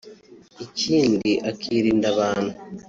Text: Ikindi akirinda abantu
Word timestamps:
Ikindi 0.65 1.31
akirinda 1.49 2.07
abantu 2.13 2.53